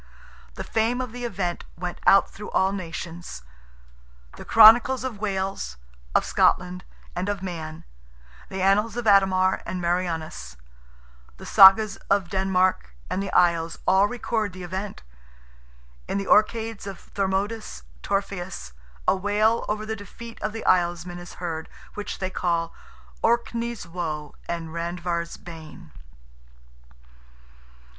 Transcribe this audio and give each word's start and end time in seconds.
The 0.55 0.63
fame 0.63 0.99
of 0.99 1.11
the 1.11 1.25
event 1.25 1.63
went 1.77 1.99
out 2.07 2.27
through 2.31 2.49
all 2.49 2.71
nations. 2.71 3.43
The 4.35 4.43
chronicles 4.43 5.03
of 5.03 5.19
Wales, 5.19 5.77
of 6.15 6.25
Scotland, 6.25 6.83
and 7.15 7.29
of 7.29 7.43
Man; 7.43 7.83
the 8.49 8.63
annals 8.63 8.97
of 8.97 9.05
Ademar 9.05 9.61
and 9.63 9.79
Marianus; 9.79 10.57
the 11.37 11.45
Sagas 11.45 11.97
of 12.09 12.29
Denmark 12.31 12.95
and 13.11 13.21
the 13.21 13.31
Isles 13.33 13.77
all 13.85 14.07
record 14.07 14.53
the 14.53 14.63
event. 14.63 15.03
In 16.07 16.17
"the 16.17 16.25
Orcades" 16.25 16.87
of 16.87 17.13
Thormodus 17.13 17.83
Torfaeus, 18.01 18.71
a 19.07 19.15
wail 19.15 19.65
over 19.69 19.85
the 19.85 19.95
defeat 19.95 20.41
of 20.41 20.51
the 20.51 20.65
Islesmen 20.65 21.19
is 21.19 21.35
heard, 21.35 21.69
which 21.93 22.17
they 22.17 22.31
call 22.31 22.73
"Orkney's 23.21 23.85
woe 23.87 24.33
and 24.49 24.69
Randver's 24.69 25.37
bane." 25.37 25.91